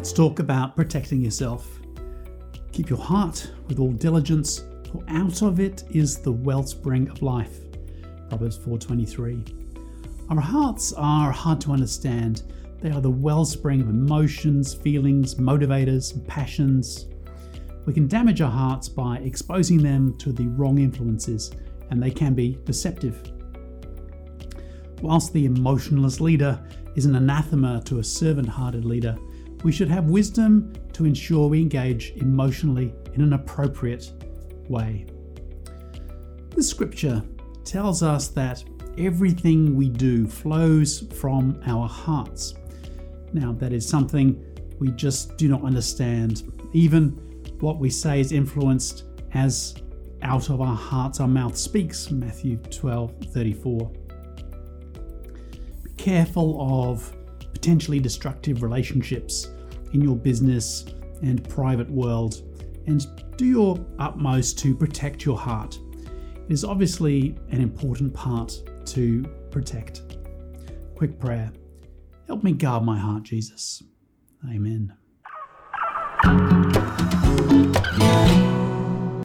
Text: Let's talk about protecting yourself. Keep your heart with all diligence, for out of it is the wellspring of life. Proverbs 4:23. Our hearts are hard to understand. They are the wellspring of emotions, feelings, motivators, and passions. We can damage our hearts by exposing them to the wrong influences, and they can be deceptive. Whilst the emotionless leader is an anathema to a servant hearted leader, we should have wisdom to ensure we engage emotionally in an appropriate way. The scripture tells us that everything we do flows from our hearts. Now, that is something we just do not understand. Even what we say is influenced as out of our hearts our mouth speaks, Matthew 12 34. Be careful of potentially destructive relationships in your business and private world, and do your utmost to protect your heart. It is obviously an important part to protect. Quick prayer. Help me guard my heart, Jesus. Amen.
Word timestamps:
Let's 0.00 0.14
talk 0.14 0.38
about 0.38 0.76
protecting 0.76 1.20
yourself. 1.20 1.78
Keep 2.72 2.88
your 2.88 2.98
heart 2.98 3.50
with 3.68 3.78
all 3.78 3.92
diligence, 3.92 4.64
for 4.90 5.04
out 5.08 5.42
of 5.42 5.60
it 5.60 5.84
is 5.90 6.16
the 6.16 6.32
wellspring 6.32 7.10
of 7.10 7.20
life. 7.20 7.58
Proverbs 8.30 8.56
4:23. 8.56 9.44
Our 10.30 10.40
hearts 10.40 10.94
are 10.94 11.30
hard 11.30 11.60
to 11.60 11.72
understand. 11.72 12.44
They 12.80 12.90
are 12.90 13.02
the 13.02 13.10
wellspring 13.10 13.82
of 13.82 13.90
emotions, 13.90 14.72
feelings, 14.72 15.34
motivators, 15.34 16.14
and 16.14 16.26
passions. 16.26 17.06
We 17.84 17.92
can 17.92 18.08
damage 18.08 18.40
our 18.40 18.50
hearts 18.50 18.88
by 18.88 19.18
exposing 19.18 19.82
them 19.82 20.16
to 20.16 20.32
the 20.32 20.46
wrong 20.46 20.78
influences, 20.78 21.50
and 21.90 22.02
they 22.02 22.10
can 22.10 22.32
be 22.32 22.56
deceptive. 22.64 23.22
Whilst 25.02 25.34
the 25.34 25.44
emotionless 25.44 26.22
leader 26.22 26.58
is 26.96 27.04
an 27.04 27.16
anathema 27.16 27.82
to 27.84 27.98
a 27.98 28.02
servant 28.02 28.48
hearted 28.48 28.86
leader, 28.86 29.18
we 29.62 29.72
should 29.72 29.88
have 29.88 30.04
wisdom 30.04 30.72
to 30.92 31.04
ensure 31.04 31.48
we 31.48 31.60
engage 31.60 32.12
emotionally 32.16 32.94
in 33.14 33.20
an 33.20 33.32
appropriate 33.34 34.12
way. 34.68 35.06
The 36.50 36.62
scripture 36.62 37.22
tells 37.64 38.02
us 38.02 38.28
that 38.28 38.64
everything 38.98 39.76
we 39.76 39.88
do 39.88 40.26
flows 40.26 41.06
from 41.14 41.60
our 41.66 41.88
hearts. 41.88 42.54
Now, 43.32 43.52
that 43.52 43.72
is 43.72 43.88
something 43.88 44.44
we 44.78 44.90
just 44.92 45.36
do 45.36 45.48
not 45.48 45.62
understand. 45.62 46.42
Even 46.72 47.10
what 47.60 47.78
we 47.78 47.90
say 47.90 48.20
is 48.20 48.32
influenced 48.32 49.04
as 49.34 49.74
out 50.22 50.50
of 50.50 50.60
our 50.60 50.74
hearts 50.74 51.20
our 51.20 51.28
mouth 51.28 51.56
speaks, 51.56 52.10
Matthew 52.10 52.56
12 52.56 53.12
34. 53.26 53.92
Be 55.84 55.90
careful 55.96 56.90
of 56.90 57.14
potentially 57.60 58.00
destructive 58.00 58.62
relationships 58.62 59.48
in 59.92 60.00
your 60.00 60.16
business 60.16 60.86
and 61.22 61.46
private 61.46 61.90
world, 61.90 62.42
and 62.86 63.06
do 63.36 63.44
your 63.44 63.86
utmost 63.98 64.58
to 64.58 64.74
protect 64.74 65.26
your 65.26 65.36
heart. 65.36 65.78
It 66.06 66.50
is 66.50 66.64
obviously 66.64 67.36
an 67.50 67.60
important 67.60 68.14
part 68.14 68.54
to 68.86 69.22
protect. 69.50 70.00
Quick 70.96 71.18
prayer. 71.18 71.52
Help 72.26 72.42
me 72.42 72.52
guard 72.52 72.82
my 72.82 72.98
heart, 72.98 73.24
Jesus. 73.24 73.82
Amen. 74.50 74.96